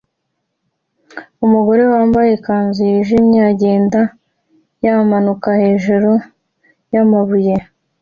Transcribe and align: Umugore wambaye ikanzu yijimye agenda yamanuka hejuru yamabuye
Umugore 1.45 1.83
wambaye 1.93 2.29
ikanzu 2.37 2.81
yijimye 2.91 3.39
agenda 3.51 3.99
yamanuka 4.83 5.49
hejuru 5.61 6.11
yamabuye 6.93 7.55